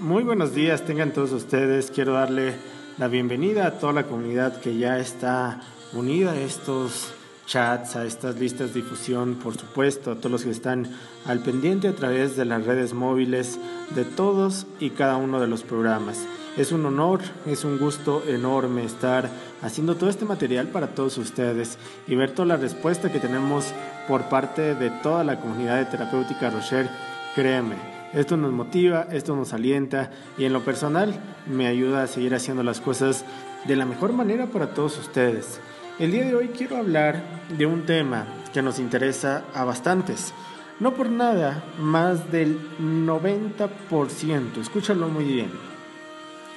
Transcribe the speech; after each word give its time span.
Muy 0.00 0.24
buenos 0.24 0.54
días, 0.54 0.84
tengan 0.84 1.12
todos 1.12 1.30
ustedes. 1.30 1.92
Quiero 1.92 2.14
darle 2.14 2.54
la 2.98 3.06
bienvenida 3.06 3.68
a 3.68 3.78
toda 3.78 3.92
la 3.92 4.02
comunidad 4.02 4.60
que 4.60 4.76
ya 4.76 4.98
está 4.98 5.60
unida 5.92 6.32
a 6.32 6.40
estos 6.40 7.12
chats, 7.46 7.94
a 7.94 8.04
estas 8.04 8.40
listas 8.40 8.74
de 8.74 8.82
difusión, 8.82 9.36
por 9.36 9.56
supuesto, 9.56 10.10
a 10.10 10.16
todos 10.16 10.32
los 10.32 10.42
que 10.42 10.50
están 10.50 10.90
al 11.24 11.38
pendiente 11.44 11.86
a 11.86 11.94
través 11.94 12.36
de 12.36 12.44
las 12.44 12.66
redes 12.66 12.92
móviles 12.92 13.60
de 13.94 14.04
todos 14.04 14.66
y 14.80 14.90
cada 14.90 15.16
uno 15.16 15.40
de 15.40 15.46
los 15.46 15.62
programas. 15.62 16.26
Es 16.56 16.72
un 16.72 16.84
honor, 16.86 17.20
es 17.46 17.64
un 17.64 17.78
gusto 17.78 18.24
enorme 18.26 18.84
estar 18.84 19.30
haciendo 19.62 19.94
todo 19.94 20.10
este 20.10 20.24
material 20.24 20.66
para 20.68 20.88
todos 20.88 21.18
ustedes 21.18 21.78
y 22.08 22.16
ver 22.16 22.32
toda 22.32 22.46
la 22.46 22.56
respuesta 22.56 23.12
que 23.12 23.20
tenemos 23.20 23.66
por 24.08 24.28
parte 24.28 24.74
de 24.74 24.90
toda 24.90 25.22
la 25.22 25.40
comunidad 25.40 25.78
de 25.78 25.86
terapéutica 25.86 26.50
Rocher. 26.50 26.90
Créeme, 27.36 27.93
esto 28.14 28.36
nos 28.36 28.52
motiva, 28.52 29.06
esto 29.10 29.36
nos 29.36 29.52
alienta 29.52 30.10
y 30.38 30.44
en 30.44 30.52
lo 30.52 30.64
personal 30.64 31.14
me 31.46 31.66
ayuda 31.66 32.02
a 32.02 32.06
seguir 32.06 32.34
haciendo 32.34 32.62
las 32.62 32.80
cosas 32.80 33.24
de 33.66 33.76
la 33.76 33.86
mejor 33.86 34.12
manera 34.12 34.46
para 34.46 34.74
todos 34.74 34.98
ustedes. 34.98 35.60
El 35.98 36.12
día 36.12 36.24
de 36.24 36.34
hoy 36.34 36.48
quiero 36.48 36.76
hablar 36.76 37.22
de 37.56 37.66
un 37.66 37.86
tema 37.86 38.26
que 38.52 38.62
nos 38.62 38.78
interesa 38.78 39.44
a 39.54 39.64
bastantes. 39.64 40.32
No 40.80 40.94
por 40.94 41.08
nada, 41.08 41.62
más 41.78 42.32
del 42.32 42.58
90%, 42.80 44.60
escúchalo 44.60 45.08
muy 45.08 45.24
bien 45.24 45.74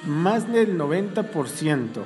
más 0.06 0.50
del 0.52 0.78
90% 0.78 2.04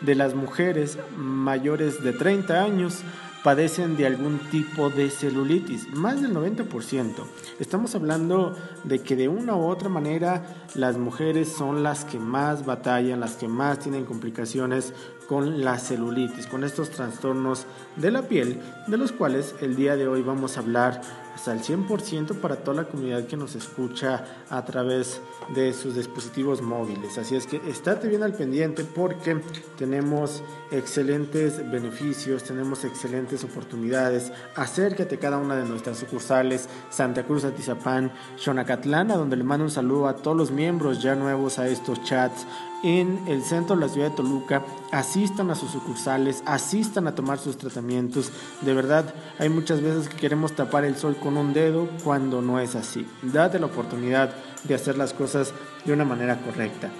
de 0.00 0.14
las 0.14 0.34
mujeres 0.34 0.98
mayores 1.16 2.02
de 2.02 2.12
30 2.12 2.62
años 2.62 3.02
padecen 3.42 3.96
de 3.96 4.06
algún 4.06 4.38
tipo 4.50 4.90
de 4.90 5.10
celulitis, 5.10 5.88
más 5.94 6.22
del 6.22 6.34
90%. 6.34 7.24
Estamos 7.58 7.94
hablando 7.94 8.56
de 8.84 9.00
que 9.00 9.16
de 9.16 9.28
una 9.28 9.56
u 9.56 9.66
otra 9.66 9.88
manera 9.88 10.44
las 10.74 10.96
mujeres 10.96 11.48
son 11.48 11.82
las 11.82 12.04
que 12.04 12.18
más 12.18 12.64
batallan, 12.64 13.20
las 13.20 13.34
que 13.34 13.48
más 13.48 13.80
tienen 13.80 14.04
complicaciones 14.04 14.94
con 15.28 15.64
la 15.64 15.78
celulitis, 15.78 16.46
con 16.46 16.62
estos 16.62 16.90
trastornos 16.90 17.66
de 17.96 18.10
la 18.10 18.22
piel, 18.22 18.60
de 18.86 18.96
los 18.96 19.12
cuales 19.12 19.54
el 19.60 19.76
día 19.76 19.96
de 19.96 20.06
hoy 20.06 20.22
vamos 20.22 20.56
a 20.56 20.60
hablar 20.60 21.00
hasta 21.34 21.52
el 21.52 21.62
100% 21.62 22.40
para 22.40 22.56
toda 22.56 22.82
la 22.82 22.88
comunidad 22.88 23.26
que 23.26 23.36
nos 23.36 23.54
escucha 23.54 24.24
a 24.50 24.64
través 24.64 25.20
de 25.54 25.72
sus 25.72 25.94
dispositivos 25.94 26.62
móviles. 26.62 27.18
Así 27.18 27.36
es 27.36 27.46
que 27.46 27.60
estate 27.68 28.08
bien 28.08 28.22
al 28.22 28.34
pendiente 28.34 28.84
porque 28.84 29.40
tenemos 29.76 30.42
excelentes 30.70 31.58
beneficios, 31.70 32.44
tenemos 32.44 32.84
excelentes 32.84 33.44
oportunidades. 33.44 34.32
Acércate 34.56 35.16
a 35.16 35.18
cada 35.18 35.38
una 35.38 35.56
de 35.56 35.64
nuestras 35.64 35.98
sucursales, 35.98 36.68
Santa 36.90 37.24
Cruz, 37.24 37.44
Atizapán, 37.44 38.12
Xonacatlán, 38.36 39.08
donde 39.08 39.36
le 39.36 39.44
mando 39.44 39.64
un 39.64 39.70
saludo 39.70 40.08
a 40.08 40.16
todos 40.16 40.36
los 40.36 40.50
miembros 40.50 41.02
ya 41.02 41.14
nuevos 41.14 41.58
a 41.58 41.68
estos 41.68 42.02
chats 42.04 42.46
en 42.82 43.24
el 43.28 43.42
centro 43.42 43.76
de 43.76 43.82
la 43.82 43.88
ciudad 43.88 44.10
de 44.10 44.16
Toluca, 44.16 44.64
asistan 44.90 45.50
a 45.50 45.54
sus 45.54 45.70
sucursales, 45.70 46.42
asistan 46.46 47.06
a 47.06 47.14
tomar 47.14 47.38
sus 47.38 47.56
tratamientos. 47.56 48.30
De 48.60 48.74
verdad, 48.74 49.14
hay 49.38 49.48
muchas 49.48 49.80
veces 49.80 50.08
que 50.08 50.16
queremos 50.16 50.52
tapar 50.52 50.84
el 50.84 50.96
sol 50.96 51.16
con 51.16 51.36
un 51.36 51.52
dedo 51.52 51.88
cuando 52.02 52.42
no 52.42 52.58
es 52.60 52.74
así. 52.74 53.06
Date 53.22 53.58
la 53.58 53.66
oportunidad 53.66 54.34
de 54.64 54.74
hacer 54.74 54.98
las 54.98 55.14
cosas 55.14 55.52
de 55.84 55.92
una 55.92 56.04
manera 56.04 56.40
correcta. 56.40 56.90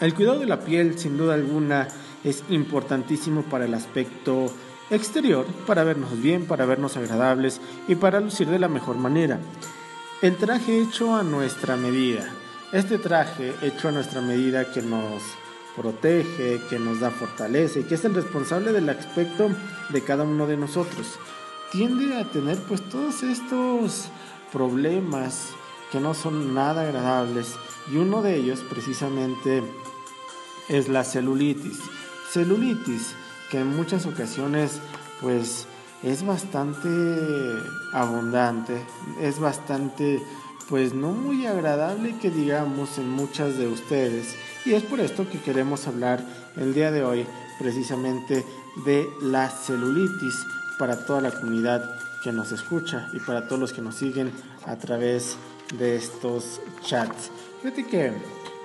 El 0.00 0.14
cuidado 0.14 0.40
de 0.40 0.46
la 0.46 0.60
piel, 0.60 0.98
sin 0.98 1.16
duda 1.16 1.34
alguna, 1.34 1.88
es 2.24 2.42
importantísimo 2.50 3.42
para 3.42 3.64
el 3.64 3.74
aspecto 3.74 4.52
exterior, 4.90 5.46
para 5.66 5.84
vernos 5.84 6.20
bien, 6.20 6.46
para 6.46 6.66
vernos 6.66 6.96
agradables 6.96 7.60
y 7.86 7.94
para 7.94 8.20
lucir 8.20 8.48
de 8.48 8.58
la 8.58 8.68
mejor 8.68 8.96
manera. 8.96 9.38
El 10.22 10.36
traje 10.36 10.80
hecho 10.80 11.14
a 11.14 11.22
nuestra 11.22 11.76
medida 11.76 12.28
este 12.72 12.98
traje 12.98 13.54
hecho 13.62 13.88
a 13.88 13.92
nuestra 13.92 14.20
medida 14.20 14.70
que 14.72 14.82
nos 14.82 15.22
protege, 15.76 16.60
que 16.68 16.78
nos 16.78 17.00
da 17.00 17.10
fortaleza 17.10 17.78
y 17.78 17.84
que 17.84 17.94
es 17.94 18.04
el 18.04 18.14
responsable 18.14 18.72
del 18.72 18.88
aspecto 18.88 19.50
de 19.90 20.02
cada 20.02 20.24
uno 20.24 20.46
de 20.46 20.56
nosotros, 20.56 21.18
tiende 21.70 22.18
a 22.18 22.24
tener 22.24 22.58
pues 22.58 22.82
todos 22.88 23.22
estos 23.22 24.08
problemas 24.52 25.50
que 25.92 26.00
no 26.00 26.14
son 26.14 26.54
nada 26.54 26.82
agradables 26.82 27.54
y 27.90 27.96
uno 27.96 28.22
de 28.22 28.36
ellos 28.36 28.60
precisamente 28.68 29.62
es 30.68 30.88
la 30.88 31.04
celulitis. 31.04 31.78
Celulitis 32.32 33.14
que 33.50 33.60
en 33.60 33.74
muchas 33.74 34.04
ocasiones 34.04 34.80
pues 35.20 35.66
es 36.02 36.24
bastante 36.24 36.88
abundante, 37.92 38.84
es 39.20 39.40
bastante 39.40 40.22
pues 40.68 40.94
no 40.94 41.12
muy 41.12 41.46
agradable 41.46 42.16
que 42.20 42.30
digamos 42.30 42.98
en 42.98 43.08
muchas 43.08 43.56
de 43.56 43.66
ustedes. 43.68 44.36
Y 44.64 44.74
es 44.74 44.82
por 44.82 45.00
esto 45.00 45.28
que 45.28 45.40
queremos 45.40 45.86
hablar 45.86 46.22
el 46.56 46.74
día 46.74 46.90
de 46.90 47.02
hoy 47.02 47.26
precisamente 47.58 48.44
de 48.84 49.08
la 49.22 49.48
celulitis 49.48 50.34
para 50.78 51.04
toda 51.04 51.20
la 51.20 51.30
comunidad 51.30 51.98
que 52.22 52.32
nos 52.32 52.52
escucha 52.52 53.08
y 53.12 53.20
para 53.20 53.46
todos 53.46 53.60
los 53.60 53.72
que 53.72 53.82
nos 53.82 53.96
siguen 53.96 54.30
a 54.66 54.76
través 54.76 55.36
de 55.76 55.96
estos 55.96 56.60
chats. 56.82 57.30
Fíjate 57.62 57.86
que 57.86 58.12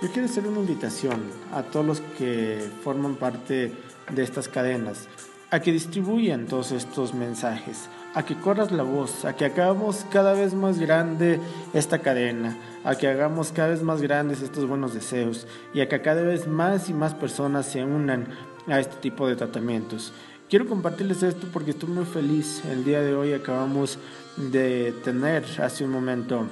yo 0.02 0.12
quiero 0.12 0.28
hacer 0.28 0.46
una 0.46 0.60
invitación 0.60 1.22
a 1.54 1.64
todos 1.64 1.86
los 1.86 2.02
que 2.18 2.70
forman 2.84 3.16
parte 3.16 3.74
de 4.14 4.24
estas 4.24 4.48
cadenas 4.48 5.08
a 5.54 5.60
que 5.60 5.72
distribuyan 5.72 6.48
todos 6.48 6.72
estos 6.72 7.14
mensajes, 7.14 7.88
a 8.14 8.24
que 8.24 8.36
corras 8.36 8.72
la 8.72 8.84
voz, 8.84 9.26
a 9.26 9.36
que 9.36 9.46
hagamos 9.46 10.06
cada 10.12 10.34
vez 10.34 10.54
más 10.54 10.80
grande 10.80 11.40
esta 11.74 12.00
cadena, 12.00 12.58
a 12.84 12.96
que 12.96 13.08
hagamos 13.08 13.52
cada 13.52 13.70
vez 13.70 13.82
más 13.82 14.02
grandes 14.02 14.42
estos 14.42 14.68
buenos 14.68 14.94
deseos 14.94 15.48
y 15.74 15.82
a 15.82 15.90
que 15.90 16.02
cada 16.02 16.22
vez 16.22 16.48
más 16.48 16.90
y 16.90 16.94
más 16.94 17.14
personas 17.14 17.66
se 17.66 17.84
unan 17.84 18.28
a 18.68 18.80
este 18.80 18.96
tipo 18.98 19.28
de 19.28 19.36
tratamientos. 19.36 20.14
Quiero 20.50 20.68
compartirles 20.68 21.24
esto 21.24 21.48
porque 21.52 21.72
estoy 21.72 21.90
muy 21.90 22.06
feliz. 22.06 22.64
El 22.66 22.84
día 22.84 23.02
de 23.02 23.16
hoy 23.16 23.34
acabamos 23.34 23.98
de 24.38 24.94
tener 25.04 25.44
hace 25.60 25.84
un 25.84 25.92
momento 25.92 26.48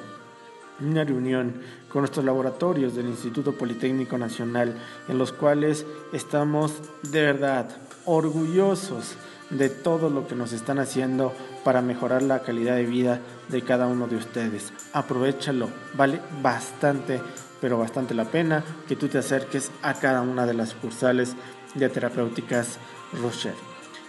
una 0.79 1.03
reunión 1.03 1.61
con 1.89 2.01
nuestros 2.01 2.25
laboratorios 2.25 2.95
del 2.95 3.07
Instituto 3.07 3.53
Politécnico 3.53 4.17
Nacional 4.17 4.75
en 5.07 5.17
los 5.19 5.31
cuales 5.31 5.85
estamos 6.13 6.73
de 7.03 7.21
verdad 7.21 7.69
orgullosos 8.05 9.15
de 9.51 9.69
todo 9.69 10.09
lo 10.09 10.27
que 10.27 10.35
nos 10.35 10.53
están 10.53 10.79
haciendo 10.79 11.33
para 11.63 11.81
mejorar 11.81 12.21
la 12.21 12.39
calidad 12.39 12.75
de 12.75 12.85
vida 12.85 13.19
de 13.49 13.61
cada 13.61 13.87
uno 13.87 14.07
de 14.07 14.15
ustedes. 14.15 14.73
Aprovechalo, 14.93 15.69
vale 15.93 16.19
bastante, 16.41 17.21
pero 17.59 17.77
bastante 17.77 18.13
la 18.13 18.25
pena 18.25 18.63
que 18.87 18.95
tú 18.95 19.07
te 19.07 19.17
acerques 19.17 19.71
a 19.81 19.93
cada 19.93 20.21
una 20.21 20.45
de 20.45 20.53
las 20.53 20.69
sucursales 20.69 21.35
de 21.75 21.89
terapéuticas 21.89 22.79
Rocher. 23.21 23.53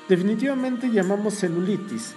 Definitivamente 0.09 0.91
llamamos 0.91 1.35
celulitis 1.35 2.15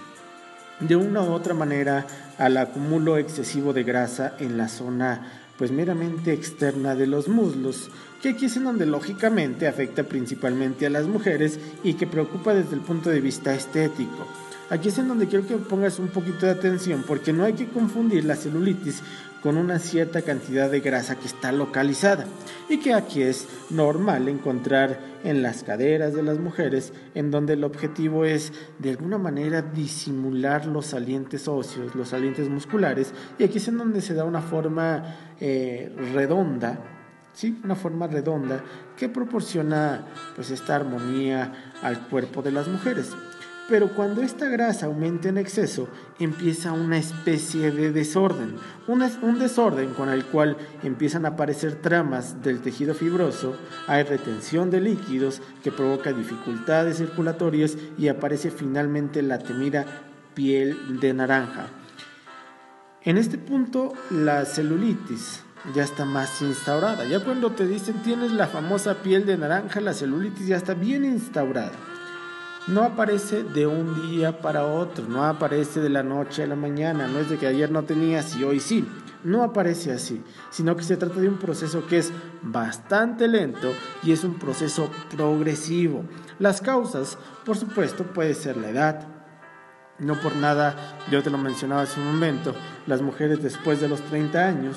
de 0.80 0.96
una 0.96 1.22
u 1.22 1.32
otra 1.32 1.54
manera 1.54 2.06
al 2.38 2.56
acumulo 2.56 3.16
excesivo 3.16 3.72
de 3.72 3.84
grasa 3.84 4.34
en 4.38 4.58
la 4.58 4.68
zona 4.68 5.45
pues 5.58 5.70
meramente 5.70 6.32
externa 6.32 6.94
de 6.94 7.06
los 7.06 7.28
muslos, 7.28 7.90
que 8.22 8.30
aquí 8.30 8.46
es 8.46 8.56
en 8.56 8.64
donde 8.64 8.86
lógicamente 8.86 9.66
afecta 9.66 10.04
principalmente 10.04 10.86
a 10.86 10.90
las 10.90 11.06
mujeres 11.06 11.58
y 11.82 11.94
que 11.94 12.06
preocupa 12.06 12.54
desde 12.54 12.74
el 12.74 12.80
punto 12.82 13.10
de 13.10 13.20
vista 13.20 13.54
estético. 13.54 14.26
Aquí 14.68 14.88
es 14.88 14.98
en 14.98 15.06
donde 15.06 15.28
quiero 15.28 15.46
que 15.46 15.56
pongas 15.56 16.00
un 16.00 16.08
poquito 16.08 16.46
de 16.46 16.52
atención 16.52 17.04
porque 17.06 17.32
no 17.32 17.44
hay 17.44 17.52
que 17.52 17.68
confundir 17.68 18.24
la 18.24 18.34
celulitis 18.34 19.00
con 19.40 19.56
una 19.58 19.78
cierta 19.78 20.22
cantidad 20.22 20.68
de 20.68 20.80
grasa 20.80 21.14
que 21.14 21.26
está 21.26 21.52
localizada 21.52 22.26
y 22.68 22.78
que 22.78 22.92
aquí 22.92 23.22
es 23.22 23.46
normal 23.70 24.28
encontrar 24.28 24.98
en 25.22 25.40
las 25.40 25.62
caderas 25.62 26.14
de 26.14 26.24
las 26.24 26.40
mujeres 26.40 26.92
en 27.14 27.30
donde 27.30 27.52
el 27.52 27.62
objetivo 27.62 28.24
es 28.24 28.52
de 28.80 28.90
alguna 28.90 29.18
manera 29.18 29.62
disimular 29.62 30.66
los 30.66 30.86
salientes 30.86 31.46
óseos, 31.46 31.94
los 31.94 32.08
salientes 32.08 32.48
musculares 32.48 33.12
y 33.38 33.44
aquí 33.44 33.58
es 33.58 33.68
en 33.68 33.78
donde 33.78 34.00
se 34.00 34.14
da 34.14 34.24
una 34.24 34.42
forma 34.42 35.14
eh, 35.38 35.94
redonda 36.12 36.80
¿sí? 37.36 37.60
una 37.62 37.76
forma 37.76 38.08
redonda 38.08 38.64
que 38.96 39.08
proporciona 39.08 40.06
pues 40.34 40.50
esta 40.50 40.74
armonía 40.74 41.72
al 41.82 42.08
cuerpo 42.08 42.42
de 42.42 42.50
las 42.50 42.66
mujeres. 42.66 43.12
Pero 43.68 43.88
cuando 43.88 44.22
esta 44.22 44.48
grasa 44.48 44.86
aumenta 44.86 45.28
en 45.28 45.38
exceso, 45.38 45.88
empieza 46.20 46.70
una 46.72 46.98
especie 46.98 47.72
de 47.72 47.90
desorden, 47.90 48.54
un, 48.86 49.38
desorden 49.40 49.92
con 49.94 50.08
el 50.08 50.24
cual 50.24 50.56
empiezan 50.84 51.24
a 51.24 51.30
aparecer 51.30 51.74
tramas 51.74 52.44
del 52.44 52.60
tejido 52.60 52.94
fibroso, 52.94 53.56
hay 53.88 54.04
retención 54.04 54.70
de 54.70 54.80
líquidos 54.80 55.42
que 55.64 55.72
provoca 55.72 56.12
dificultades 56.12 56.98
circulatorias 56.98 57.76
y 57.98 58.06
aparece 58.06 58.52
finalmente 58.52 59.20
la 59.20 59.38
temida 59.38 59.84
piel 60.34 61.00
de 61.00 61.12
naranja. 61.12 61.66
En 63.02 63.18
este 63.18 63.36
punto, 63.36 63.94
la 64.10 64.44
celulitis 64.44 65.42
ya 65.74 65.82
está 65.82 66.04
más 66.04 66.40
instaurada. 66.40 67.04
Ya 67.04 67.18
cuando 67.24 67.50
te 67.50 67.66
dicen 67.66 68.00
tienes 68.02 68.30
la 68.30 68.46
famosa 68.46 69.02
piel 69.02 69.26
de 69.26 69.36
naranja, 69.36 69.80
la 69.80 69.92
celulitis 69.92 70.46
ya 70.46 70.56
está 70.56 70.74
bien 70.74 71.04
instaurada 71.04 71.95
no 72.66 72.82
aparece 72.82 73.44
de 73.44 73.66
un 73.66 74.10
día 74.10 74.40
para 74.40 74.66
otro, 74.66 75.06
no 75.08 75.24
aparece 75.24 75.80
de 75.80 75.88
la 75.88 76.02
noche 76.02 76.42
a 76.42 76.46
la 76.46 76.56
mañana, 76.56 77.06
no 77.06 77.20
es 77.20 77.30
de 77.30 77.38
que 77.38 77.46
ayer 77.46 77.70
no 77.70 77.84
tenías 77.84 78.36
y 78.36 78.44
hoy 78.44 78.60
sí. 78.60 78.84
no 79.22 79.42
aparece 79.42 79.92
así, 79.92 80.22
sino 80.50 80.76
que 80.76 80.82
se 80.82 80.96
trata 80.96 81.20
de 81.20 81.28
un 81.28 81.38
proceso 81.38 81.86
que 81.86 81.98
es 81.98 82.12
bastante 82.42 83.28
lento 83.28 83.72
y 84.02 84.12
es 84.12 84.24
un 84.24 84.38
proceso 84.38 84.90
progresivo. 85.14 86.04
Las 86.38 86.60
causas, 86.60 87.18
por 87.44 87.56
supuesto, 87.56 88.04
puede 88.04 88.34
ser 88.34 88.56
la 88.56 88.70
edad. 88.70 89.08
No 89.98 90.20
por 90.20 90.36
nada, 90.36 90.76
yo 91.10 91.22
te 91.22 91.30
lo 91.30 91.38
mencionaba 91.38 91.82
hace 91.82 92.00
un 92.00 92.06
momento, 92.06 92.54
las 92.86 93.00
mujeres 93.00 93.42
después 93.42 93.80
de 93.80 93.88
los 93.88 94.00
30 94.02 94.38
años 94.38 94.76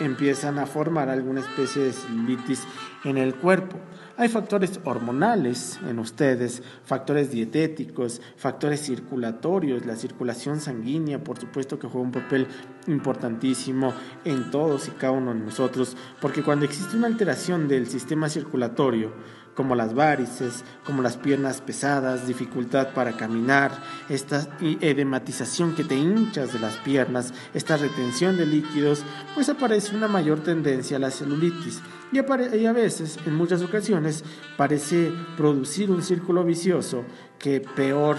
empiezan 0.00 0.58
a 0.58 0.66
formar 0.66 1.08
alguna 1.08 1.40
especie 1.40 1.84
de 1.84 1.92
celulitis 1.92 2.64
en 3.04 3.18
el 3.18 3.34
cuerpo. 3.34 3.78
Hay 4.16 4.28
factores 4.28 4.78
hormonales 4.84 5.80
en 5.88 5.98
ustedes, 5.98 6.62
factores 6.84 7.32
dietéticos, 7.32 8.20
factores 8.36 8.80
circulatorios, 8.80 9.86
la 9.86 9.96
circulación 9.96 10.60
sanguínea, 10.60 11.22
por 11.22 11.38
supuesto 11.38 11.78
que 11.78 11.88
juega 11.88 12.06
un 12.06 12.12
papel 12.12 12.46
importantísimo 12.86 13.92
en 14.24 14.50
todos 14.50 14.86
y 14.88 14.92
cada 14.92 15.12
uno 15.12 15.34
de 15.34 15.40
nosotros, 15.40 15.96
porque 16.20 16.42
cuando 16.42 16.64
existe 16.64 16.96
una 16.96 17.08
alteración 17.08 17.66
del 17.66 17.88
sistema 17.88 18.28
circulatorio, 18.28 19.12
como 19.54 19.74
las 19.74 19.94
varices, 19.94 20.64
como 20.84 21.02
las 21.02 21.16
piernas 21.16 21.60
pesadas, 21.60 22.26
dificultad 22.26 22.92
para 22.92 23.12
caminar, 23.12 23.72
esta 24.08 24.48
edematización 24.60 25.74
que 25.74 25.84
te 25.84 25.96
hinchas 25.96 26.52
de 26.52 26.58
las 26.58 26.76
piernas, 26.78 27.32
esta 27.54 27.76
retención 27.76 28.36
de 28.36 28.46
líquidos, 28.46 29.04
pues 29.34 29.48
aparece 29.48 29.94
una 29.94 30.08
mayor 30.08 30.40
tendencia 30.40 30.96
a 30.96 31.00
la 31.00 31.10
celulitis. 31.10 31.80
Y, 32.12 32.18
y 32.56 32.66
a 32.66 32.72
veces, 32.72 33.18
en 33.26 33.34
muchas 33.34 33.62
ocasiones, 33.62 34.24
parece 34.56 35.12
producir 35.36 35.90
un 35.90 36.02
círculo 36.02 36.44
vicioso 36.44 37.04
que 37.38 37.60
peor 37.60 38.16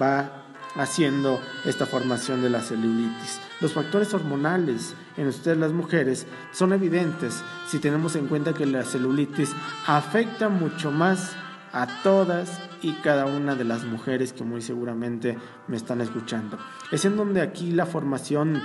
va 0.00 0.44
haciendo 0.76 1.40
esta 1.64 1.86
formación 1.86 2.42
de 2.42 2.50
la 2.50 2.60
celulitis. 2.60 3.40
Los 3.60 3.74
factores 3.74 4.14
hormonales 4.14 4.94
en 5.18 5.26
ustedes 5.26 5.58
las 5.58 5.72
mujeres 5.72 6.26
son 6.52 6.72
evidentes 6.72 7.42
si 7.66 7.78
tenemos 7.78 8.16
en 8.16 8.26
cuenta 8.26 8.54
que 8.54 8.64
la 8.64 8.84
celulitis 8.84 9.54
afecta 9.86 10.48
mucho 10.48 10.90
más 10.90 11.36
a 11.72 11.86
todas 12.02 12.58
y 12.82 12.92
cada 12.94 13.26
una 13.26 13.54
de 13.54 13.64
las 13.64 13.84
mujeres 13.84 14.32
que 14.32 14.44
muy 14.44 14.62
seguramente 14.62 15.36
me 15.68 15.76
están 15.76 16.00
escuchando. 16.00 16.58
Es 16.90 17.04
en 17.04 17.16
donde 17.16 17.42
aquí 17.42 17.70
la 17.72 17.84
formación 17.84 18.62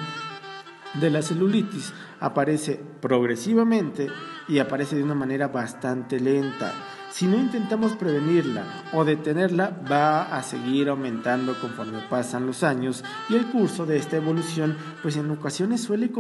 de 0.94 1.10
la 1.10 1.22
celulitis 1.22 1.94
aparece 2.20 2.82
progresivamente 3.02 4.08
y 4.48 4.60
aparece 4.60 4.96
de 4.96 5.04
una 5.04 5.16
manera 5.16 5.50
bastante 5.50 6.20
lenta. 6.20 6.74
Si 7.16 7.28
no 7.28 7.38
intentamos 7.38 7.94
prevenirla 7.94 8.66
o 8.92 9.06
detenerla, 9.06 9.72
va 9.90 10.36
a 10.36 10.44
seguir 10.44 10.90
aumentando 10.90 11.58
conforme 11.62 12.00
pasan 12.10 12.46
los 12.46 12.62
años 12.62 13.06
y 13.30 13.36
el 13.36 13.46
curso 13.46 13.86
de 13.86 13.96
esta 13.96 14.18
evolución, 14.18 14.76
pues 15.02 15.16
en 15.16 15.32
ocasiones 15.32 15.80
suele 15.82 16.12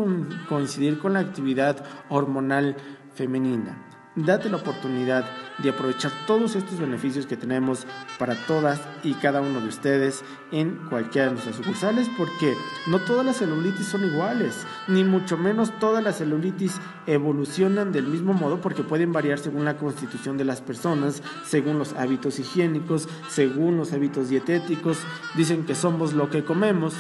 coincidir 0.48 0.98
con 0.98 1.12
la 1.12 1.20
actividad 1.20 1.84
hormonal 2.08 2.78
femenina 3.14 3.78
date 4.16 4.50
la 4.50 4.58
oportunidad 4.58 5.26
de 5.58 5.70
aprovechar 5.70 6.12
todos 6.26 6.56
estos 6.56 6.80
beneficios 6.80 7.26
que 7.26 7.38
tenemos 7.38 7.86
para 8.18 8.36
todas 8.46 8.82
y 9.04 9.14
cada 9.14 9.42
uno 9.42 9.62
de 9.62 9.68
ustedes 9.68 10.24
en 10.52 10.76
cualquiera 10.90 11.28
de 11.28 11.34
nuestras 11.34 11.58
sucursales 11.58 12.10
porque 12.18 12.54
no 12.88 13.00
todas 13.00 13.26
las 13.26 13.38
celulitis 13.38 13.88
son 13.88 14.06
iguales, 14.06 14.66
ni 14.88 15.04
mucho 15.04 15.38
menos 15.38 15.78
todas 15.80 16.04
las 16.04 16.18
celulitis 16.18 16.80
evolucionan 17.08 17.92
del 17.92 18.08
mismo 18.08 18.34
modo 18.34 18.62
porque 18.62 18.84
pueden 18.84 19.12
variar 19.12 19.40
según 19.40 19.66
la 19.66 19.78
constitución 19.78 20.38
de 20.38 20.46
las 20.46 20.62
personas, 20.62 21.22
según 21.46 21.78
los 21.78 21.94
hábitos 21.94 22.40
higiénicos, 22.40 23.08
según 23.30 23.78
los 23.78 23.94
hábitos 23.94 24.30
dietéticos. 24.30 24.98
Dicen 25.36 25.66
que 25.66 25.76
somos 25.76 26.14
lo 26.14 26.30
que 26.30 26.44
comemos. 26.44 26.94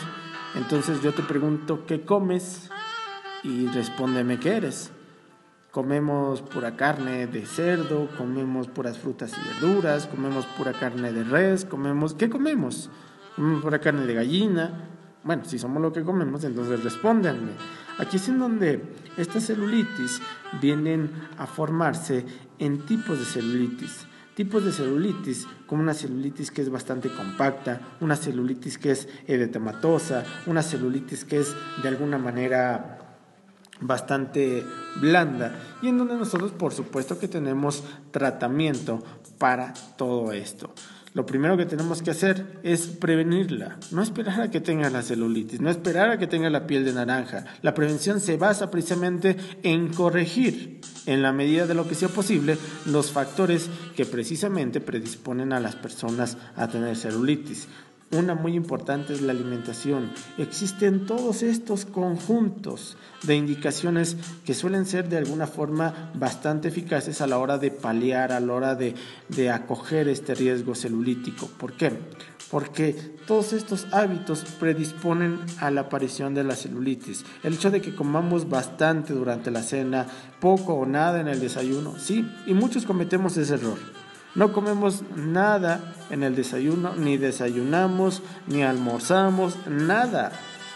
Entonces 0.55 1.01
yo 1.01 1.13
te 1.13 1.23
pregunto, 1.23 1.85
¿qué 1.85 2.01
comes? 2.01 2.69
Y 3.43 3.67
respóndeme 3.67 4.39
qué 4.39 4.55
eres 4.57 4.91
comemos 5.75 6.41
pura 6.41 6.77
carne 6.77 7.27
de 7.27 7.45
cerdo, 7.45 8.07
comemos 8.17 8.69
puras 8.69 8.97
frutas 8.97 9.33
y 9.33 9.61
verduras, 9.61 10.07
comemos 10.07 10.45
pura 10.45 10.71
carne 10.71 11.11
de 11.11 11.25
res, 11.25 11.65
comemos, 11.65 12.13
¿qué 12.13 12.29
comemos? 12.29 12.89
Comemos 13.35 13.61
pura 13.61 13.79
carne 13.79 14.05
de 14.05 14.13
gallina. 14.13 14.87
Bueno, 15.25 15.43
si 15.43 15.59
somos 15.59 15.81
lo 15.81 15.91
que 15.91 16.05
comemos, 16.05 16.45
entonces 16.45 16.81
respóndanme. 16.81 17.51
Aquí 17.97 18.15
es 18.15 18.29
en 18.29 18.39
donde 18.39 18.83
estas 19.17 19.47
celulitis 19.47 20.21
vienen 20.61 21.11
a 21.37 21.45
formarse 21.45 22.25
en 22.57 22.85
tipos 22.85 23.19
de 23.19 23.25
celulitis. 23.25 24.07
Tipos 24.33 24.63
de 24.63 24.71
celulitis, 24.71 25.45
como 25.67 25.81
una 25.81 25.93
celulitis 25.93 26.51
que 26.51 26.61
es 26.61 26.69
bastante 26.69 27.09
compacta, 27.09 27.81
una 27.99 28.15
celulitis 28.15 28.77
que 28.77 28.91
es 28.91 29.09
edetematosa, 29.27 30.23
una 30.45 30.61
celulitis 30.61 31.25
que 31.25 31.39
es 31.39 31.53
de 31.83 31.89
alguna 31.89 32.17
manera 32.17 33.04
bastante 33.81 34.63
blanda 35.01 35.77
y 35.81 35.89
en 35.89 35.97
donde 35.97 36.15
nosotros 36.15 36.51
por 36.51 36.73
supuesto 36.73 37.19
que 37.19 37.27
tenemos 37.27 37.83
tratamiento 38.11 39.03
para 39.37 39.73
todo 39.97 40.31
esto. 40.31 40.73
Lo 41.15 41.25
primero 41.25 41.55
que 41.55 41.65
tenemos 41.65 42.01
que 42.01 42.11
hacer 42.11 42.59
es 42.61 42.87
prevenirla, 42.87 43.77
no 43.91 44.01
esperar 44.01 44.41
a 44.41 44.51
que 44.51 44.59
tenga 44.59 44.89
la 44.89 45.01
celulitis, 45.01 45.61
no 45.61 45.69
esperar 45.69 46.09
a 46.09 46.17
que 46.17 46.27
tenga 46.27 46.49
la 46.49 46.67
piel 46.67 46.83
de 46.83 46.91
naranja. 46.91 47.45
La 47.61 47.73
prevención 47.73 48.19
se 48.19 48.35
basa 48.35 48.69
precisamente 48.69 49.37
en 49.63 49.93
corregir, 49.93 50.81
en 51.05 51.21
la 51.21 51.31
medida 51.31 51.67
de 51.67 51.73
lo 51.73 51.87
que 51.87 51.95
sea 51.95 52.09
posible, 52.09 52.57
los 52.85 53.11
factores 53.13 53.69
que 53.95 54.05
precisamente 54.05 54.81
predisponen 54.81 55.53
a 55.53 55.61
las 55.61 55.77
personas 55.77 56.37
a 56.57 56.67
tener 56.67 56.97
celulitis. 56.97 57.69
Una 58.11 58.35
muy 58.35 58.53
importante 58.53 59.13
es 59.13 59.21
la 59.21 59.31
alimentación. 59.31 60.11
Existen 60.37 61.07
todos 61.07 61.41
estos 61.41 61.85
conjuntos 61.85 62.97
de 63.23 63.35
indicaciones 63.35 64.15
que 64.45 64.53
suelen 64.53 64.85
ser 64.85 65.09
de 65.09 65.17
alguna 65.17 65.47
forma 65.47 66.11
bastante 66.13 66.67
eficaces 66.67 67.21
a 67.21 67.27
la 67.27 67.39
hora 67.39 67.57
de 67.57 67.71
paliar, 67.71 68.31
a 68.31 68.39
la 68.39 68.53
hora 68.53 68.75
de, 68.75 68.93
acoger 69.49 70.07
este 70.07 70.35
riesgo 70.35 70.75
celulítico. 70.75 71.47
¿Por 71.57 71.73
qué? 71.73 71.93
Porque 72.51 72.93
todos 73.25 73.53
estos 73.53 73.87
hábitos 73.91 74.45
predisponen 74.59 75.39
a 75.59 75.71
la 75.71 75.81
aparición 75.81 76.35
de 76.35 76.43
la 76.43 76.55
celulitis. 76.55 77.25
El 77.41 77.55
hecho 77.55 77.71
de 77.71 77.81
que 77.81 77.95
comamos 77.95 78.47
bastante 78.47 79.13
durante 79.13 79.49
la 79.49 79.63
cena, 79.63 80.05
poco 80.39 80.75
o 80.75 80.85
nada 80.85 81.19
en 81.19 81.27
el 81.27 81.39
desayuno, 81.39 81.97
sí, 81.97 82.23
y 82.45 82.53
muchos 82.53 82.85
cometemos 82.85 83.35
ese 83.35 83.55
error 83.55 84.04
no 84.35 84.51
comemos 84.51 85.03
nada 85.15 85.95
en 86.09 86.23
el 86.23 86.35
desayuno, 86.35 86.95
ni 86.95 87.17
desayunamos, 87.17 88.21
ni 88.47 88.63
almorzamos, 88.63 89.55
nada. 89.67 90.31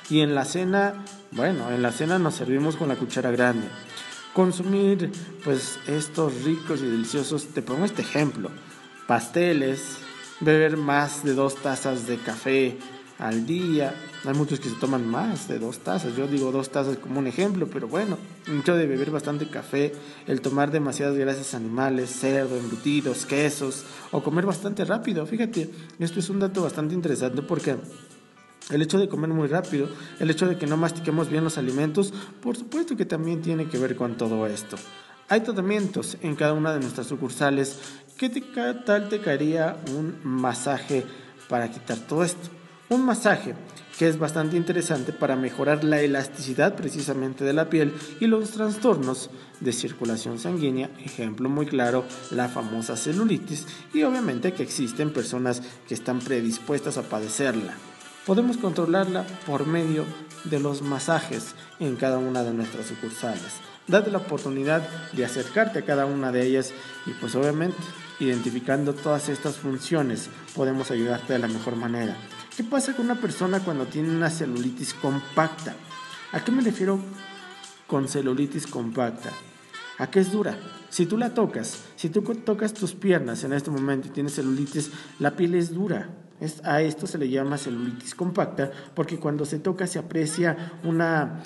Y 0.09 0.21
en 0.21 0.33
la 0.33 0.45
cena, 0.45 1.05
bueno, 1.31 1.69
en 1.71 1.81
la 1.81 1.91
cena 1.91 2.17
nos 2.17 2.35
servimos 2.35 2.77
con 2.77 2.87
la 2.87 2.95
cuchara 2.95 3.31
grande. 3.31 3.67
Consumir, 4.33 5.11
pues, 5.43 5.79
estos 5.87 6.43
ricos 6.43 6.81
y 6.81 6.85
deliciosos, 6.85 7.47
te 7.47 7.61
pongo 7.61 7.85
este 7.85 8.01
ejemplo, 8.01 8.49
pasteles, 9.07 9.97
beber 10.39 10.77
más 10.77 11.23
de 11.23 11.33
dos 11.33 11.55
tazas 11.55 12.07
de 12.07 12.17
café 12.17 12.77
al 13.19 13.45
día. 13.45 13.93
Hay 14.25 14.33
muchos 14.33 14.59
que 14.59 14.69
se 14.69 14.75
toman 14.75 15.07
más 15.07 15.47
de 15.47 15.59
dos 15.59 15.79
tazas. 15.79 16.15
Yo 16.15 16.27
digo 16.27 16.51
dos 16.51 16.71
tazas 16.71 16.97
como 16.97 17.19
un 17.19 17.27
ejemplo, 17.27 17.67
pero 17.71 17.87
bueno, 17.87 18.17
mucho 18.47 18.75
de 18.75 18.87
beber 18.87 19.11
bastante 19.11 19.47
café, 19.49 19.93
el 20.25 20.41
tomar 20.41 20.71
demasiadas 20.71 21.17
grasas 21.17 21.53
animales, 21.53 22.09
cerdo, 22.09 22.57
embutidos, 22.57 23.25
quesos, 23.25 23.85
o 24.11 24.23
comer 24.23 24.45
bastante 24.45 24.83
rápido. 24.85 25.25
Fíjate, 25.25 25.69
esto 25.99 26.19
es 26.19 26.29
un 26.29 26.39
dato 26.39 26.63
bastante 26.63 26.95
interesante 26.95 27.41
porque 27.41 27.75
el 28.71 28.81
hecho 28.81 28.99
de 28.99 29.09
comer 29.09 29.29
muy 29.29 29.47
rápido, 29.47 29.89
el 30.19 30.29
hecho 30.29 30.47
de 30.47 30.57
que 30.57 30.67
no 30.67 30.77
mastiquemos 30.77 31.29
bien 31.29 31.43
los 31.43 31.57
alimentos, 31.57 32.13
por 32.41 32.55
supuesto 32.55 32.95
que 32.95 33.05
también 33.05 33.41
tiene 33.41 33.67
que 33.67 33.77
ver 33.77 33.95
con 33.95 34.15
todo 34.15 34.47
esto. 34.47 34.77
Hay 35.27 35.41
tratamientos 35.41 36.17
en 36.21 36.35
cada 36.35 36.53
una 36.53 36.73
de 36.73 36.79
nuestras 36.79 37.07
sucursales. 37.07 37.77
¿Qué 38.17 38.29
tal 38.85 39.09
te 39.09 39.19
caería 39.19 39.77
un 39.95 40.17
masaje 40.23 41.05
para 41.47 41.69
quitar 41.69 41.99
todo 41.99 42.23
esto? 42.23 42.58
Un 42.89 43.05
masaje 43.05 43.53
que 43.99 44.07
es 44.07 44.17
bastante 44.17 44.57
interesante 44.57 45.13
para 45.13 45.35
mejorar 45.35 45.83
la 45.83 46.01
elasticidad 46.01 46.75
precisamente 46.75 47.43
de 47.43 47.53
la 47.53 47.69
piel 47.69 47.93
y 48.19 48.25
los 48.25 48.49
trastornos 48.49 49.29
de 49.59 49.73
circulación 49.73 50.39
sanguínea, 50.39 50.89
ejemplo 51.05 51.49
muy 51.49 51.67
claro, 51.67 52.03
la 52.31 52.49
famosa 52.49 52.97
celulitis 52.97 53.67
y 53.93 54.01
obviamente 54.01 54.53
que 54.53 54.63
existen 54.63 55.13
personas 55.13 55.61
que 55.87 55.93
están 55.93 56.19
predispuestas 56.19 56.97
a 56.97 57.03
padecerla. 57.03 57.75
Podemos 58.25 58.57
controlarla 58.57 59.23
por 59.45 59.67
medio 59.67 60.05
de 60.45 60.59
los 60.59 60.81
masajes 60.81 61.53
en 61.79 61.95
cada 61.95 62.17
una 62.17 62.43
de 62.43 62.53
nuestras 62.53 62.87
sucursales. 62.87 63.53
Date 63.87 64.09
la 64.09 64.17
oportunidad 64.17 64.81
de 65.11 65.25
acercarte 65.25 65.79
a 65.79 65.85
cada 65.85 66.07
una 66.07 66.31
de 66.31 66.43
ellas 66.43 66.73
y 67.05 67.11
pues 67.11 67.35
obviamente 67.35 67.77
identificando 68.19 68.93
todas 68.93 69.29
estas 69.29 69.57
funciones 69.57 70.29
podemos 70.55 70.89
ayudarte 70.89 71.33
de 71.33 71.39
la 71.39 71.47
mejor 71.47 71.75
manera. 71.75 72.15
¿Qué 72.59 72.65
pasa 72.65 72.93
con 72.93 73.05
una 73.05 73.15
persona 73.15 73.61
cuando 73.61 73.85
tiene 73.85 74.09
una 74.09 74.29
celulitis 74.29 74.93
compacta? 74.93 75.75
¿A 76.33 76.43
qué 76.43 76.51
me 76.51 76.61
refiero 76.61 76.99
con 77.87 78.09
celulitis 78.09 78.67
compacta? 78.67 79.29
¿A 79.97 80.11
qué 80.11 80.19
es 80.19 80.29
dura? 80.29 80.59
Si 80.89 81.05
tú 81.05 81.17
la 81.17 81.33
tocas, 81.33 81.85
si 81.95 82.09
tú 82.09 82.21
tocas 82.21 82.73
tus 82.73 82.95
piernas 82.95 83.45
en 83.45 83.53
este 83.53 83.71
momento 83.71 84.09
y 84.09 84.11
tienes 84.11 84.35
celulitis, 84.35 84.91
la 85.19 85.37
piel 85.37 85.55
es 85.55 85.73
dura. 85.73 86.09
a 86.65 86.81
esto 86.81 87.07
se 87.07 87.17
le 87.17 87.29
llama 87.29 87.57
celulitis 87.57 88.13
compacta 88.13 88.69
porque 88.93 89.19
cuando 89.19 89.45
se 89.45 89.59
toca 89.59 89.87
se 89.87 89.99
aprecia 89.99 90.73
una, 90.83 91.41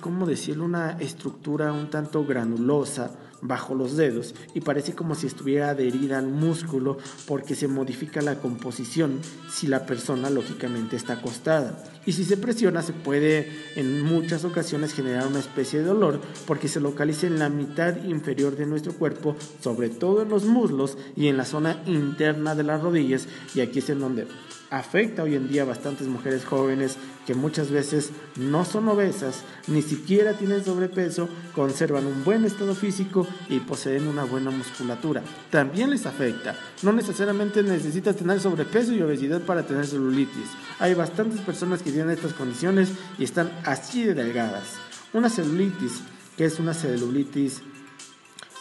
¿cómo 0.00 0.26
decirlo? 0.26 0.64
Una 0.64 0.96
estructura 0.98 1.70
un 1.70 1.90
tanto 1.90 2.26
granulosa 2.26 3.12
bajo 3.42 3.74
los 3.74 3.96
dedos 3.96 4.34
y 4.54 4.60
parece 4.60 4.94
como 4.94 5.14
si 5.14 5.26
estuviera 5.26 5.70
adherida 5.70 6.18
al 6.18 6.28
músculo 6.28 6.98
porque 7.26 7.54
se 7.54 7.68
modifica 7.68 8.22
la 8.22 8.36
composición 8.36 9.20
si 9.50 9.66
la 9.66 9.86
persona 9.86 10.30
lógicamente 10.30 10.96
está 10.96 11.14
acostada. 11.14 11.82
Y 12.06 12.12
si 12.12 12.24
se 12.24 12.36
presiona 12.36 12.82
se 12.82 12.92
puede 12.92 13.50
en 13.74 14.02
muchas 14.02 14.44
ocasiones 14.44 14.94
generar 14.94 15.26
una 15.26 15.40
especie 15.40 15.80
de 15.80 15.86
dolor 15.86 16.20
porque 16.46 16.68
se 16.68 16.80
localiza 16.80 17.26
en 17.26 17.40
la 17.40 17.48
mitad 17.48 18.02
inferior 18.04 18.56
de 18.56 18.66
nuestro 18.66 18.92
cuerpo, 18.92 19.36
sobre 19.60 19.88
todo 19.88 20.22
en 20.22 20.28
los 20.28 20.44
muslos 20.44 20.96
y 21.16 21.26
en 21.26 21.36
la 21.36 21.44
zona 21.44 21.82
interna 21.86 22.54
de 22.54 22.62
las 22.62 22.80
rodillas 22.80 23.26
y 23.54 23.60
aquí 23.60 23.80
es 23.80 23.90
en 23.90 24.00
donde 24.00 24.26
afecta 24.70 25.22
hoy 25.22 25.34
en 25.34 25.48
día 25.48 25.62
a 25.62 25.66
bastantes 25.66 26.06
mujeres 26.06 26.44
jóvenes 26.44 26.96
que 27.26 27.34
muchas 27.34 27.70
veces 27.70 28.10
no 28.36 28.64
son 28.64 28.88
obesas, 28.88 29.42
ni 29.66 29.82
siquiera 29.82 30.34
tienen 30.34 30.64
sobrepeso, 30.64 31.28
conservan 31.54 32.06
un 32.06 32.22
buen 32.24 32.44
estado 32.44 32.74
físico 32.74 33.26
y 33.48 33.58
poseen 33.58 34.06
una 34.06 34.24
buena 34.24 34.52
musculatura. 34.52 35.22
También 35.50 35.90
les 35.90 36.06
afecta. 36.06 36.56
No 36.82 36.92
necesariamente 36.92 37.64
necesitas 37.64 38.14
tener 38.14 38.38
sobrepeso 38.38 38.92
y 38.92 39.02
obesidad 39.02 39.40
para 39.40 39.66
tener 39.66 39.86
celulitis. 39.86 40.50
Hay 40.78 40.94
bastantes 40.94 41.40
personas 41.40 41.82
que 41.82 41.90
estas 42.00 42.32
condiciones 42.32 42.90
y 43.18 43.24
están 43.24 43.50
así 43.64 44.04
de 44.04 44.14
delgadas. 44.14 44.74
Una 45.12 45.30
celulitis, 45.30 46.00
que 46.36 46.44
es 46.44 46.58
una 46.58 46.74
celulitis 46.74 47.62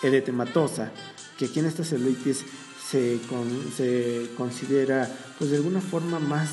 edetematosa, 0.01 0.92
que 1.38 1.46
aquí 1.46 1.60
en 1.60 1.65
esta 1.65 1.84
celulitis 1.84 2.46
se, 2.89 3.20
se 3.75 4.30
considera 4.38 5.10
pues 5.38 5.50
de 5.50 5.58
alguna 5.58 5.82
forma 5.82 6.20
más 6.20 6.50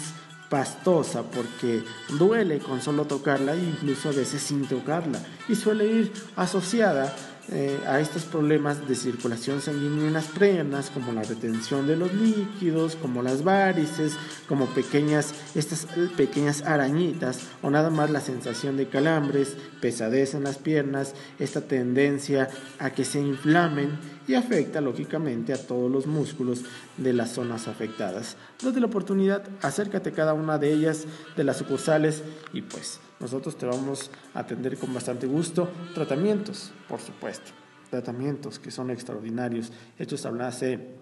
pastosa 0.49 1.23
porque 1.23 1.83
duele 2.19 2.59
con 2.59 2.83
solo 2.83 3.07
tocarla 3.07 3.55
e 3.55 3.63
incluso 3.63 4.11
a 4.11 4.13
veces 4.13 4.43
sin 4.43 4.67
tocarla 4.67 5.19
y 5.49 5.55
suele 5.55 5.87
ir 5.87 6.13
asociada 6.37 7.17
eh, 7.51 7.81
a 7.89 7.99
estos 7.99 8.23
problemas 8.23 8.89
de 8.89 8.95
circulación 8.95 9.61
sanguínea 9.61 10.07
en 10.07 10.13
las 10.13 10.27
piernas, 10.27 10.91
como 10.91 11.13
la 11.13 11.25
retención 11.25 11.89
de 11.89 11.97
los 11.97 12.15
líquidos, 12.15 12.95
como 12.95 13.21
las 13.21 13.43
varices, 13.43 14.17
como 14.49 14.67
pequeñas, 14.67 15.35
estas 15.55 15.87
pequeñas 16.17 16.63
arañitas, 16.63 17.41
o 17.61 17.71
nada 17.71 17.91
más 17.91 18.11
la 18.11 18.21
sensación 18.21 18.77
de 18.77 18.89
calambres, 18.89 19.57
pesadez 19.81 20.35
en 20.35 20.45
las 20.45 20.59
piernas, 20.59 21.15
esta 21.41 21.63
tendencia 21.63 22.49
a 22.79 22.91
que 22.91 23.05
se 23.05 23.21
inflamen 23.21 23.99
y 24.29 24.35
afecta 24.35 24.81
lógicamente 24.81 25.53
a 25.53 25.67
todos 25.67 25.91
los 25.91 26.07
músculos 26.07 26.63
de 26.97 27.13
las 27.13 27.33
zonas 27.33 27.67
afectadas. 27.67 28.37
Date 28.63 28.79
la 28.79 28.87
oportunidad, 28.87 29.43
acércate 29.63 30.11
a 30.11 30.15
cada 30.15 30.33
una 30.33 30.59
de 30.59 30.73
ellas, 30.73 31.07
de 31.37 31.45
las 31.45 31.57
sucursales, 31.57 32.23
y 32.53 32.63
pues 32.63 33.01
nosotros 33.23 33.57
te 33.57 33.67
vamos 33.67 34.11
a 34.35 34.41
atender 34.41 34.77
con 34.77 34.93
bastante 34.93 35.27
gusto. 35.27 35.71
Tratamientos, 35.95 36.73
por 36.89 37.01
supuesto. 37.01 37.53
Tratamientos 37.89 38.59
que 38.59 38.71
son 38.71 38.91
extraordinarios, 38.91 39.73
hechos 39.99 40.27
a 40.27 40.31
base 40.31 40.97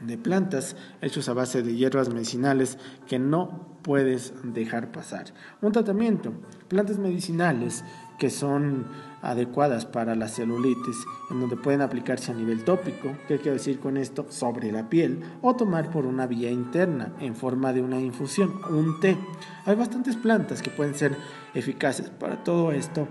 de 0.00 0.18
plantas, 0.18 0.74
hechos 1.00 1.28
a 1.28 1.34
base 1.34 1.62
de 1.62 1.76
hierbas 1.76 2.08
medicinales 2.08 2.78
que 3.06 3.18
no 3.18 3.78
puedes 3.82 4.32
dejar 4.42 4.90
pasar. 4.90 5.26
Un 5.60 5.72
tratamiento, 5.72 6.32
plantas 6.68 6.98
medicinales 6.98 7.84
que 8.22 8.30
son 8.30 8.86
adecuadas 9.20 9.84
para 9.84 10.14
la 10.14 10.28
celulitis, 10.28 10.96
en 11.28 11.40
donde 11.40 11.56
pueden 11.56 11.80
aplicarse 11.80 12.30
a 12.30 12.34
nivel 12.36 12.62
tópico, 12.62 13.16
¿qué 13.26 13.38
quiero 13.38 13.54
decir 13.54 13.80
con 13.80 13.96
esto? 13.96 14.26
Sobre 14.28 14.70
la 14.70 14.88
piel, 14.88 15.24
o 15.42 15.56
tomar 15.56 15.90
por 15.90 16.06
una 16.06 16.28
vía 16.28 16.48
interna 16.48 17.14
en 17.18 17.34
forma 17.34 17.72
de 17.72 17.82
una 17.82 17.98
infusión, 17.98 18.60
un 18.70 19.00
té. 19.00 19.18
Hay 19.66 19.74
bastantes 19.74 20.14
plantas 20.14 20.62
que 20.62 20.70
pueden 20.70 20.94
ser 20.94 21.16
eficaces 21.52 22.10
para 22.10 22.44
todo 22.44 22.70
esto. 22.70 23.08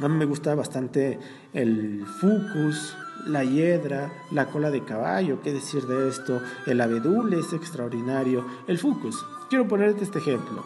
A 0.00 0.08
mí 0.08 0.16
me 0.16 0.24
gusta 0.24 0.54
bastante 0.54 1.18
el 1.52 2.06
fucus, 2.06 2.96
la 3.26 3.44
hiedra, 3.44 4.10
la 4.30 4.46
cola 4.46 4.70
de 4.70 4.82
caballo, 4.82 5.42
qué 5.42 5.52
decir 5.52 5.82
de 5.82 6.08
esto, 6.08 6.40
el 6.66 6.80
abedul 6.80 7.34
es 7.34 7.52
extraordinario, 7.52 8.46
el 8.66 8.78
fucus. 8.78 9.22
Quiero 9.50 9.68
ponerte 9.68 10.04
este 10.04 10.20
ejemplo. 10.20 10.64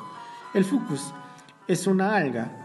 El 0.55 0.65
fucus 0.65 1.13
es 1.67 1.89
una 1.89 2.15
alga 2.15 2.63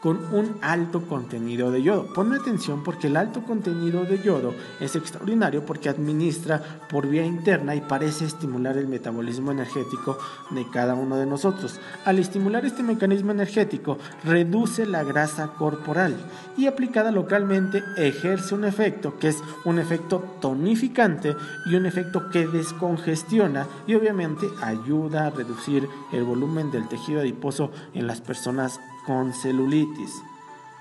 con 0.00 0.34
un 0.34 0.56
alto 0.62 1.02
contenido 1.02 1.70
de 1.70 1.82
yodo. 1.82 2.06
Ponme 2.14 2.36
atención 2.36 2.82
porque 2.82 3.08
el 3.08 3.16
alto 3.16 3.42
contenido 3.42 4.04
de 4.04 4.22
yodo 4.22 4.54
es 4.80 4.96
extraordinario 4.96 5.64
porque 5.64 5.88
administra 5.88 6.62
por 6.88 7.06
vía 7.06 7.24
interna 7.24 7.74
y 7.74 7.82
parece 7.82 8.24
estimular 8.24 8.76
el 8.78 8.88
metabolismo 8.88 9.52
energético 9.52 10.18
de 10.50 10.66
cada 10.70 10.94
uno 10.94 11.16
de 11.16 11.26
nosotros. 11.26 11.80
Al 12.04 12.18
estimular 12.18 12.64
este 12.64 12.82
mecanismo 12.82 13.32
energético, 13.32 13.98
reduce 14.24 14.86
la 14.86 15.04
grasa 15.04 15.48
corporal 15.48 16.16
y 16.56 16.66
aplicada 16.66 17.10
localmente 17.10 17.82
ejerce 17.96 18.54
un 18.54 18.64
efecto 18.64 19.18
que 19.18 19.28
es 19.28 19.42
un 19.64 19.78
efecto 19.78 20.24
tonificante 20.40 21.36
y 21.66 21.74
un 21.74 21.86
efecto 21.86 22.30
que 22.30 22.46
descongestiona 22.46 23.66
y 23.86 23.94
obviamente 23.94 24.48
ayuda 24.62 25.26
a 25.26 25.30
reducir 25.30 25.88
el 26.12 26.24
volumen 26.24 26.70
del 26.70 26.88
tejido 26.88 27.20
adiposo 27.20 27.70
en 27.94 28.06
las 28.06 28.20
personas 28.20 28.80
con 29.06 29.32
celulitis. 29.32 30.22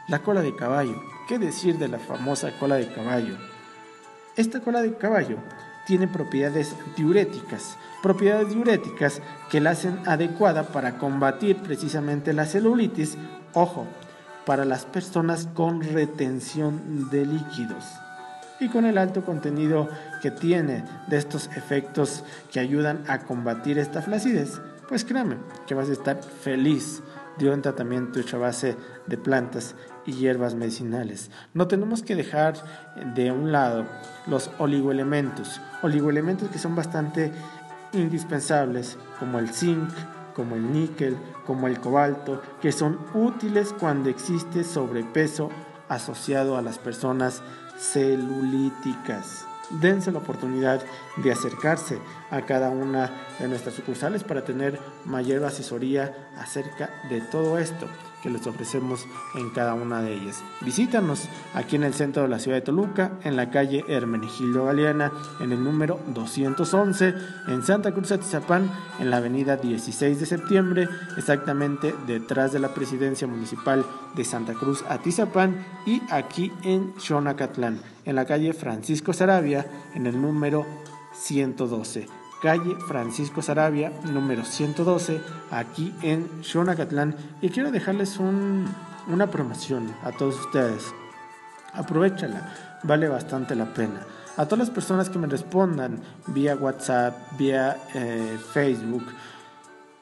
La 0.07 0.19
cola 0.19 0.41
de 0.41 0.55
caballo. 0.55 1.01
¿Qué 1.27 1.37
decir 1.37 1.77
de 1.77 1.87
la 1.87 1.99
famosa 1.99 2.57
cola 2.57 2.75
de 2.75 2.91
caballo? 2.91 3.37
Esta 4.35 4.59
cola 4.61 4.81
de 4.81 4.95
caballo 4.95 5.37
tiene 5.85 6.07
propiedades 6.07 6.75
diuréticas, 6.95 7.77
propiedades 8.01 8.49
diuréticas 8.49 9.21
que 9.49 9.59
la 9.59 9.71
hacen 9.71 9.99
adecuada 10.05 10.63
para 10.63 10.97
combatir 10.97 11.57
precisamente 11.57 12.33
la 12.33 12.45
celulitis, 12.45 13.17
ojo, 13.53 13.87
para 14.45 14.65
las 14.65 14.85
personas 14.85 15.47
con 15.53 15.81
retención 15.81 17.09
de 17.09 17.25
líquidos. 17.25 17.85
Y 18.59 18.69
con 18.69 18.85
el 18.85 18.97
alto 18.97 19.23
contenido 19.23 19.87
que 20.21 20.31
tiene 20.31 20.83
de 21.07 21.17
estos 21.17 21.47
efectos 21.55 22.23
que 22.51 22.59
ayudan 22.59 23.03
a 23.07 23.19
combatir 23.19 23.79
esta 23.79 24.01
flacidez, 24.01 24.61
pues 24.87 25.05
créame 25.05 25.37
que 25.65 25.75
vas 25.75 25.89
a 25.89 25.93
estar 25.93 26.21
feliz 26.21 27.01
dio 27.39 27.53
un 27.53 27.61
tratamiento 27.61 28.19
hecho 28.19 28.37
a 28.37 28.41
base 28.41 28.75
de 29.07 29.17
plantas 29.17 29.75
y 30.05 30.13
hierbas 30.13 30.53
medicinales. 30.53 31.31
No 31.53 31.67
tenemos 31.67 32.03
que 32.03 32.15
dejar 32.15 32.55
de 33.15 33.31
un 33.31 33.51
lado 33.51 33.85
los 34.27 34.51
oligoelementos, 34.59 35.59
oligoelementos 35.81 36.49
que 36.49 36.59
son 36.59 36.75
bastante 36.75 37.31
indispensables, 37.93 38.97
como 39.19 39.39
el 39.39 39.49
zinc, 39.49 39.89
como 40.35 40.55
el 40.55 40.71
níquel, 40.71 41.17
como 41.45 41.67
el 41.67 41.79
cobalto, 41.79 42.41
que 42.61 42.71
son 42.71 42.99
útiles 43.13 43.73
cuando 43.79 44.09
existe 44.09 44.63
sobrepeso 44.63 45.49
asociado 45.87 46.57
a 46.57 46.61
las 46.61 46.77
personas 46.77 47.41
celulíticas 47.77 49.45
dense 49.69 50.11
la 50.11 50.19
oportunidad 50.19 50.81
de 51.17 51.31
acercarse 51.31 51.99
a 52.31 52.41
cada 52.41 52.69
una 52.69 53.11
de 53.39 53.47
nuestras 53.47 53.75
sucursales 53.75 54.23
para 54.23 54.43
tener 54.43 54.79
mayor 55.05 55.43
asesoría 55.43 56.29
acerca 56.37 56.89
de 57.09 57.21
todo 57.21 57.57
esto 57.57 57.87
que 58.21 58.29
les 58.29 58.45
ofrecemos 58.47 59.05
en 59.35 59.49
cada 59.49 59.73
una 59.73 60.01
de 60.01 60.13
ellas. 60.13 60.43
Visítanos 60.61 61.27
aquí 61.53 61.75
en 61.75 61.83
el 61.83 61.93
centro 61.93 62.23
de 62.23 62.29
la 62.29 62.39
ciudad 62.39 62.57
de 62.57 62.61
Toluca, 62.61 63.13
en 63.23 63.35
la 63.35 63.49
calle 63.49 63.85
Hermenegildo 63.87 64.65
Galeana, 64.65 65.11
en 65.39 65.51
el 65.51 65.63
número 65.63 65.99
211, 66.07 67.13
en 67.47 67.63
Santa 67.63 67.93
Cruz 67.93 68.11
Atizapán, 68.11 68.69
en 68.99 69.09
la 69.09 69.17
avenida 69.17 69.57
16 69.57 70.19
de 70.19 70.25
septiembre, 70.25 70.89
exactamente 71.17 71.95
detrás 72.07 72.51
de 72.51 72.59
la 72.59 72.73
presidencia 72.73 73.27
municipal 73.27 73.85
de 74.15 74.25
Santa 74.25 74.53
Cruz 74.53 74.83
Atizapán 74.89 75.65
y 75.85 76.01
aquí 76.09 76.51
en 76.63 76.93
Xonacatlán, 76.99 77.79
en 78.09 78.15
la 78.15 78.25
calle 78.25 78.53
Francisco 78.53 79.13
Sarabia, 79.13 79.65
en 79.93 80.07
el 80.07 80.21
número 80.21 80.65
112 81.13 82.07
calle 82.41 82.75
Francisco 82.87 83.41
Sarabia, 83.41 83.91
número 84.11 84.45
112, 84.45 85.21
aquí 85.51 85.93
en 86.01 86.43
Xonacatlán. 86.43 87.15
Y 87.41 87.49
quiero 87.49 87.71
dejarles 87.71 88.17
una 88.19 89.27
promoción 89.27 89.93
a 90.03 90.11
todos 90.11 90.39
ustedes. 90.39 90.93
Aprovechala, 91.73 92.79
vale 92.83 93.07
bastante 93.07 93.55
la 93.55 93.73
pena. 93.73 94.05
A 94.37 94.45
todas 94.45 94.59
las 94.59 94.69
personas 94.69 95.09
que 95.09 95.19
me 95.19 95.27
respondan 95.27 95.99
vía 96.27 96.55
WhatsApp, 96.55 97.37
vía 97.37 97.77
eh, 97.93 98.39
Facebook, 98.53 99.05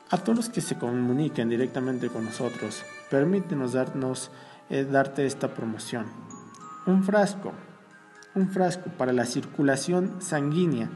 a 0.10 0.18
todos 0.18 0.38
los 0.38 0.50
que 0.50 0.62
se 0.62 0.78
comuniquen 0.78 1.50
directamente 1.50 2.10
con 2.10 2.26
nosotros, 2.26 2.84
permítenos 3.10 3.74
darnos, 3.74 4.30
eh, 4.70 4.86
darte 4.90 5.26
esta 5.26 5.54
promoción. 5.54 6.06
Un 6.86 7.04
frasco, 7.04 7.52
un 8.38 8.50
frasco 8.50 8.90
para 8.98 9.14
la 9.14 9.26
circulación 9.26 10.22
sanguínea 10.22 10.90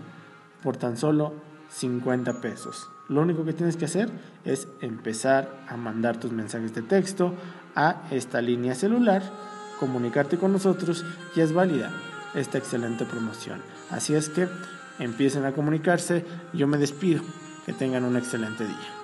por 0.63 0.77
tan 0.77 0.97
solo 0.97 1.33
50 1.69 2.41
pesos. 2.41 2.87
Lo 3.09 3.21
único 3.21 3.43
que 3.43 3.53
tienes 3.53 3.75
que 3.75 3.85
hacer 3.85 4.09
es 4.45 4.67
empezar 4.79 5.49
a 5.67 5.75
mandar 5.75 6.17
tus 6.17 6.31
mensajes 6.31 6.73
de 6.73 6.81
texto 6.81 7.33
a 7.75 8.03
esta 8.11 8.41
línea 8.41 8.75
celular, 8.75 9.23
comunicarte 9.79 10.37
con 10.37 10.51
nosotros 10.51 11.05
y 11.35 11.41
es 11.41 11.53
válida 11.53 11.91
esta 12.35 12.57
excelente 12.57 13.05
promoción. 13.05 13.61
Así 13.89 14.13
es 14.13 14.29
que 14.29 14.47
empiecen 14.99 15.45
a 15.45 15.51
comunicarse. 15.51 16.25
Yo 16.53 16.67
me 16.67 16.77
despido. 16.77 17.23
Que 17.65 17.73
tengan 17.73 18.05
un 18.05 18.17
excelente 18.17 18.65
día. 18.65 19.00